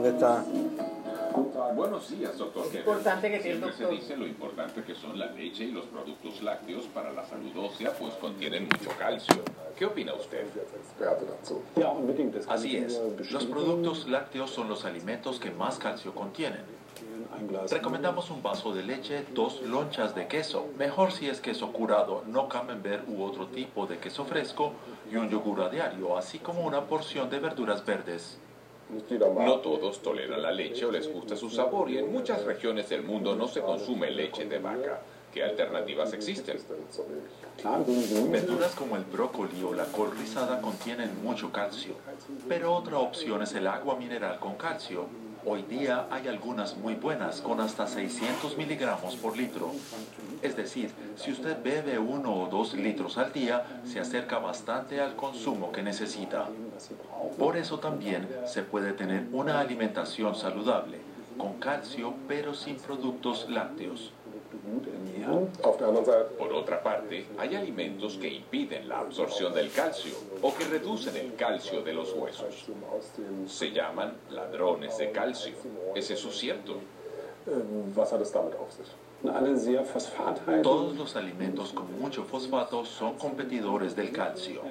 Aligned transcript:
¿Dónde 0.00 0.16
está? 0.16 0.42
Buenos 1.74 2.10
días, 2.10 2.38
doctor. 2.38 2.64
Es 2.68 2.74
importante 2.76 3.30
que 3.30 3.38
tiene 3.38 3.56
el 3.56 3.58
Siempre 3.58 3.76
se 3.76 3.82
doctor. 3.82 4.00
dice 4.00 4.16
lo 4.16 4.26
importante 4.26 4.82
que 4.82 4.94
son 4.94 5.18
la 5.18 5.26
leche 5.26 5.64
y 5.64 5.72
los 5.72 5.84
productos 5.84 6.42
lácteos 6.42 6.86
para 6.86 7.12
la 7.12 7.22
salud 7.26 7.54
ósea, 7.58 7.92
pues 7.92 8.14
contienen 8.14 8.64
mucho 8.64 8.90
calcio. 8.98 9.42
¿Qué 9.76 9.84
opina 9.84 10.14
usted? 10.14 10.46
Así 12.48 12.78
es. 12.78 12.98
Los 13.30 13.44
productos 13.44 14.08
lácteos 14.08 14.50
son 14.50 14.70
los 14.70 14.86
alimentos 14.86 15.38
que 15.38 15.50
más 15.50 15.78
calcio 15.78 16.14
contienen. 16.14 16.62
Recomendamos 17.70 18.30
un 18.30 18.42
vaso 18.42 18.72
de 18.72 18.82
leche, 18.82 19.26
dos 19.34 19.60
lonchas 19.60 20.14
de 20.14 20.28
queso, 20.28 20.68
mejor 20.78 21.12
si 21.12 21.28
es 21.28 21.42
queso 21.42 21.72
curado, 21.72 22.24
no 22.26 22.48
camembert 22.48 23.06
u 23.06 23.22
otro 23.22 23.48
tipo 23.48 23.86
de 23.86 23.98
queso 23.98 24.24
fresco, 24.24 24.72
y 25.12 25.16
un 25.16 25.28
yogur 25.28 25.60
a 25.60 25.68
diario, 25.68 26.16
así 26.16 26.38
como 26.38 26.62
una 26.62 26.86
porción 26.86 27.28
de 27.28 27.38
verduras 27.38 27.84
verdes. 27.84 28.38
No 29.44 29.60
todos 29.60 30.02
toleran 30.02 30.42
la 30.42 30.50
leche 30.50 30.84
o 30.84 30.90
les 30.90 31.12
gusta 31.12 31.36
su 31.36 31.48
sabor 31.50 31.90
y 31.90 31.98
en 31.98 32.12
muchas 32.12 32.44
regiones 32.44 32.88
del 32.88 33.02
mundo 33.02 33.34
no 33.36 33.46
se 33.46 33.60
consume 33.60 34.10
leche 34.10 34.44
de 34.46 34.58
vaca. 34.58 35.00
¿Qué 35.32 35.44
alternativas 35.44 36.12
existen? 36.12 36.58
Verduras 38.30 38.74
como 38.74 38.96
el 38.96 39.04
brócoli 39.04 39.62
o 39.62 39.72
la 39.72 39.84
col 39.84 40.10
rizada 40.18 40.60
contienen 40.60 41.22
mucho 41.22 41.52
calcio, 41.52 41.94
pero 42.48 42.74
otra 42.74 42.98
opción 42.98 43.42
es 43.42 43.54
el 43.54 43.68
agua 43.68 43.94
mineral 43.94 44.40
con 44.40 44.56
calcio. 44.56 45.06
Hoy 45.46 45.62
día 45.62 46.06
hay 46.10 46.28
algunas 46.28 46.76
muy 46.76 46.94
buenas 46.94 47.40
con 47.40 47.60
hasta 47.60 47.86
600 47.86 48.58
miligramos 48.58 49.16
por 49.16 49.38
litro. 49.38 49.70
Es 50.42 50.54
decir, 50.54 50.90
si 51.16 51.32
usted 51.32 51.56
bebe 51.62 51.98
uno 51.98 52.34
o 52.34 52.46
dos 52.48 52.74
litros 52.74 53.16
al 53.16 53.32
día, 53.32 53.80
se 53.84 54.00
acerca 54.00 54.38
bastante 54.38 55.00
al 55.00 55.16
consumo 55.16 55.72
que 55.72 55.82
necesita. 55.82 56.46
Por 57.38 57.56
eso 57.56 57.78
también 57.78 58.28
se 58.46 58.62
puede 58.62 58.92
tener 58.92 59.28
una 59.32 59.60
alimentación 59.60 60.34
saludable, 60.34 60.98
con 61.38 61.54
calcio 61.54 62.12
pero 62.28 62.52
sin 62.52 62.76
productos 62.76 63.48
lácteos. 63.48 64.12
Por 66.38 66.52
otra 66.52 66.82
parte, 66.82 67.26
hay 67.38 67.54
alimentos 67.54 68.16
que 68.16 68.28
impiden 68.28 68.88
la 68.88 69.00
absorción 69.00 69.52
del 69.54 69.70
calcio 69.70 70.14
o 70.42 70.54
que 70.54 70.64
reducen 70.64 71.16
el 71.16 71.34
calcio 71.34 71.82
de 71.82 71.92
los 71.92 72.12
huesos. 72.14 72.66
Se 73.46 73.70
llaman 73.70 74.14
ladrones 74.30 74.98
de 74.98 75.10
calcio. 75.10 75.54
¿Es 75.94 76.10
eso 76.10 76.30
cierto? 76.30 76.76
Todos 80.62 80.96
los 80.96 81.14
alimentos 81.16 81.72
con 81.72 82.00
mucho 82.00 82.24
fosfato 82.24 82.86
son 82.86 83.18
competidores 83.18 83.94
del 83.94 84.12
calcio. 84.12 84.62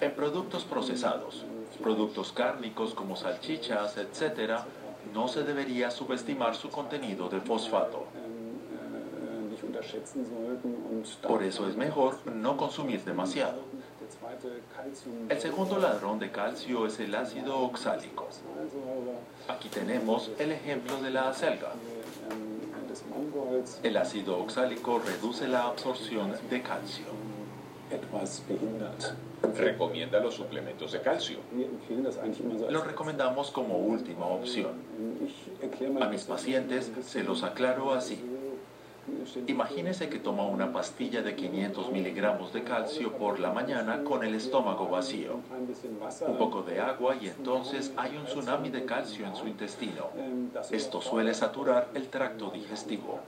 En 0.00 0.14
productos 0.14 0.64
procesados, 0.64 1.44
productos 1.82 2.32
cárnicos 2.32 2.92
como 2.94 3.16
salchichas, 3.16 3.96
etc., 3.96 4.60
no 5.14 5.28
se 5.28 5.44
debería 5.44 5.90
subestimar 5.90 6.56
su 6.56 6.70
contenido 6.70 7.28
de 7.28 7.40
fosfato. 7.40 8.04
Por 11.26 11.42
eso 11.42 11.68
es 11.68 11.76
mejor 11.76 12.18
no 12.26 12.56
consumir 12.56 13.02
demasiado. 13.04 13.60
El 15.28 15.40
segundo 15.40 15.78
ladrón 15.78 16.18
de 16.18 16.30
calcio 16.30 16.86
es 16.86 17.00
el 17.00 17.14
ácido 17.14 17.58
oxálico. 17.60 18.28
Aquí 19.48 19.68
tenemos 19.68 20.30
el 20.38 20.52
ejemplo 20.52 21.00
de 21.00 21.10
la 21.10 21.28
acelga. 21.28 21.72
El 23.82 23.96
ácido 23.96 24.38
oxálico 24.38 25.00
reduce 25.04 25.48
la 25.48 25.64
absorción 25.64 26.34
de 26.50 26.62
calcio. 26.62 27.06
Recomienda 29.56 30.20
los 30.20 30.34
suplementos 30.34 30.92
de 30.92 31.00
calcio. 31.00 31.38
Lo 32.70 32.82
recomendamos 32.82 33.50
como 33.50 33.76
última 33.78 34.26
opción. 34.26 34.72
A 36.00 36.08
mis 36.08 36.24
pacientes 36.24 36.90
se 37.06 37.22
los 37.22 37.42
aclaro 37.42 37.92
así. 37.92 38.22
Imagínese 39.46 40.08
que 40.08 40.18
toma 40.18 40.44
una 40.44 40.72
pastilla 40.72 41.22
de 41.22 41.34
500 41.34 41.90
miligramos 41.90 42.52
de 42.52 42.62
calcio 42.62 43.12
por 43.12 43.38
la 43.38 43.52
mañana 43.52 44.02
con 44.04 44.24
el 44.24 44.34
estómago 44.34 44.88
vacío. 44.88 45.40
Un 46.26 46.38
poco 46.38 46.62
de 46.62 46.80
agua 46.80 47.16
y 47.20 47.28
entonces 47.28 47.92
hay 47.96 48.16
un 48.16 48.24
tsunami 48.24 48.70
de 48.70 48.84
calcio 48.84 49.26
en 49.26 49.36
su 49.36 49.46
intestino. 49.46 50.08
Esto 50.70 51.00
suele 51.00 51.34
saturar 51.34 51.88
el 51.94 52.08
tracto 52.08 52.50
digestivo. 52.50 53.20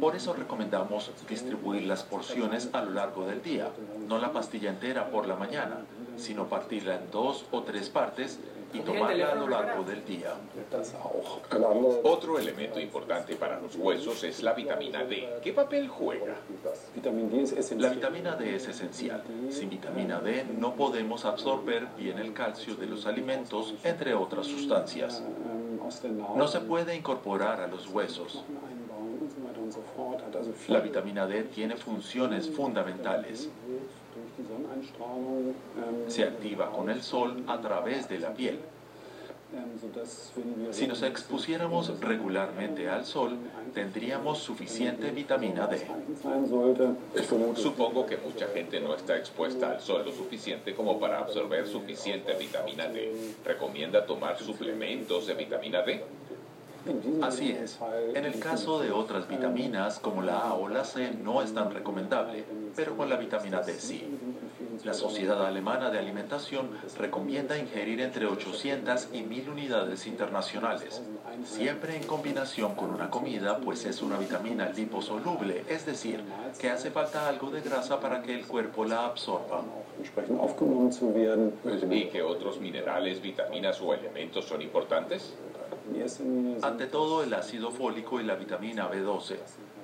Por 0.00 0.14
eso 0.16 0.32
recomendamos 0.32 1.10
distribuir 1.28 1.84
las 1.84 2.02
porciones 2.02 2.70
a 2.72 2.82
lo 2.82 2.92
largo 2.92 3.26
del 3.26 3.42
día, 3.42 3.68
no 4.08 4.18
la 4.18 4.32
pastilla 4.32 4.70
entera 4.70 5.10
por 5.10 5.26
la 5.26 5.36
mañana, 5.36 5.78
sino 6.16 6.46
partirla 6.46 6.96
en 6.96 7.10
dos 7.10 7.46
o 7.50 7.62
tres 7.62 7.88
partes 7.88 8.38
y 8.76 8.80
tomarla 8.80 9.32
a 9.32 9.34
lo 9.34 9.48
largo 9.48 9.84
del 9.84 10.04
día. 10.04 10.34
Otro 12.02 12.38
elemento 12.38 12.80
importante 12.80 13.36
para 13.36 13.60
los 13.60 13.76
huesos 13.76 14.22
es 14.24 14.42
la 14.42 14.52
vitamina 14.52 15.04
D. 15.04 15.38
¿Qué 15.42 15.52
papel 15.52 15.88
juega? 15.88 16.36
La 17.78 17.90
vitamina 17.90 18.36
D 18.36 18.56
es 18.56 18.68
esencial. 18.68 19.22
Sin 19.50 19.70
vitamina 19.70 20.20
D 20.20 20.44
no 20.58 20.74
podemos 20.74 21.24
absorber 21.24 21.86
bien 21.96 22.18
el 22.18 22.32
calcio 22.32 22.74
de 22.74 22.86
los 22.86 23.06
alimentos, 23.06 23.74
entre 23.84 24.14
otras 24.14 24.46
sustancias. 24.46 25.22
No 26.34 26.48
se 26.48 26.60
puede 26.60 26.94
incorporar 26.94 27.60
a 27.60 27.66
los 27.66 27.88
huesos. 27.88 28.44
La 30.68 30.80
vitamina 30.80 31.26
D 31.26 31.44
tiene 31.44 31.76
funciones 31.76 32.48
fundamentales. 32.50 33.48
Se 36.08 36.24
activa 36.24 36.70
con 36.70 36.90
el 36.90 37.02
sol 37.02 37.44
a 37.46 37.60
través 37.60 38.08
de 38.08 38.18
la 38.18 38.34
piel. 38.34 38.58
Si 40.72 40.86
nos 40.86 41.02
expusiéramos 41.02 42.00
regularmente 42.00 42.88
al 42.88 43.04
sol, 43.04 43.38
tendríamos 43.72 44.38
suficiente 44.38 45.10
vitamina 45.12 45.66
D. 45.68 45.86
Supongo 47.54 48.06
que 48.06 48.16
mucha 48.16 48.48
gente 48.48 48.80
no 48.80 48.94
está 48.94 49.16
expuesta 49.16 49.70
al 49.70 49.80
sol 49.80 50.04
lo 50.04 50.12
suficiente 50.12 50.74
como 50.74 50.98
para 50.98 51.20
absorber 51.20 51.66
suficiente 51.68 52.34
vitamina 52.34 52.88
D. 52.88 53.34
¿Recomienda 53.44 54.04
tomar 54.04 54.38
suplementos 54.38 55.26
de 55.28 55.34
vitamina 55.34 55.82
D? 55.82 56.04
Así 57.22 57.52
es. 57.52 57.78
En 58.14 58.24
el 58.24 58.38
caso 58.38 58.80
de 58.80 58.92
otras 58.92 59.28
vitaminas 59.28 59.98
como 59.98 60.22
la 60.22 60.38
A 60.38 60.54
o 60.54 60.68
la 60.68 60.84
C 60.84 61.12
no 61.22 61.42
es 61.42 61.52
tan 61.54 61.72
recomendable, 61.72 62.44
pero 62.74 62.96
con 62.96 63.08
la 63.08 63.16
vitamina 63.16 63.60
D 63.60 63.74
sí. 63.74 64.04
La 64.84 64.94
Sociedad 64.94 65.44
Alemana 65.44 65.90
de 65.90 65.98
Alimentación 65.98 66.70
recomienda 66.98 67.58
ingerir 67.58 68.00
entre 68.00 68.26
800 68.26 69.08
y 69.12 69.22
1000 69.22 69.48
unidades 69.50 70.06
internacionales, 70.06 71.02
siempre 71.44 71.96
en 71.96 72.04
combinación 72.04 72.74
con 72.74 72.90
una 72.90 73.10
comida, 73.10 73.58
pues 73.58 73.84
es 73.84 74.02
una 74.02 74.18
vitamina 74.18 74.68
liposoluble, 74.68 75.64
es 75.68 75.86
decir, 75.86 76.22
que 76.60 76.70
hace 76.70 76.90
falta 76.90 77.28
algo 77.28 77.50
de 77.50 77.62
grasa 77.62 78.00
para 78.00 78.22
que 78.22 78.34
el 78.34 78.46
cuerpo 78.46 78.84
la 78.84 79.06
absorba. 79.06 79.62
¿Y 81.90 82.04
qué 82.04 82.22
otros 82.22 82.60
minerales, 82.60 83.20
vitaminas 83.22 83.80
o 83.80 83.94
elementos 83.94 84.44
son 84.44 84.62
importantes? 84.62 85.34
Ante 86.62 86.86
todo 86.86 87.22
el 87.22 87.34
ácido 87.34 87.70
fólico 87.70 88.20
y 88.20 88.24
la 88.24 88.34
vitamina 88.34 88.90
B12, 88.90 89.36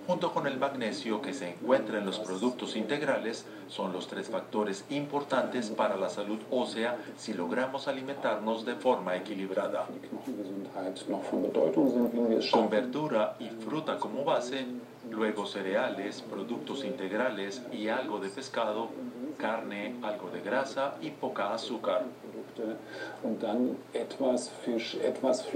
junto 0.06 0.32
con 0.32 0.46
el 0.46 0.58
magnesio 0.58 1.20
que 1.22 1.32
se 1.32 1.50
encuentra 1.50 1.98
en 1.98 2.06
los 2.06 2.18
productos 2.18 2.76
integrales, 2.76 3.46
son 3.68 3.92
los 3.92 4.08
tres 4.08 4.28
factores 4.28 4.84
importantes 4.90 5.70
para 5.70 5.96
la 5.96 6.08
salud 6.08 6.38
ósea 6.50 6.98
si 7.16 7.34
logramos 7.34 7.88
alimentarnos 7.88 8.64
de 8.64 8.74
forma 8.74 9.16
equilibrada. 9.16 9.86
Con 12.50 12.70
verdura 12.70 13.36
y 13.38 13.48
fruta 13.48 13.98
como 13.98 14.24
base, 14.24 14.66
luego 15.10 15.46
cereales, 15.46 16.22
productos 16.22 16.84
integrales 16.84 17.62
y 17.72 17.88
algo 17.88 18.18
de 18.18 18.28
pescado, 18.28 18.88
carne, 19.32 19.96
algo 20.02 20.30
de 20.30 20.40
grasa 20.40 20.94
y 21.00 21.10
poca 21.10 21.54
azúcar. 21.54 22.02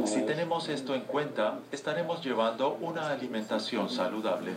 Si 0.05 0.23
tenemos 0.23 0.69
esto 0.69 0.95
en 0.95 1.03
cuenta, 1.03 1.59
estaremos 1.71 2.25
llevando 2.25 2.79
una 2.81 3.11
alimentación 3.11 3.89
saludable. 3.89 4.53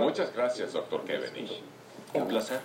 Muchas 0.00 0.34
gracias, 0.34 0.72
doctor 0.72 1.02
Kevenich. 1.04 1.60
Un 2.14 2.26
placer. 2.26 2.60